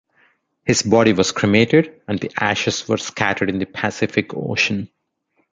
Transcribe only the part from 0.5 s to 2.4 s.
His body was cremated and the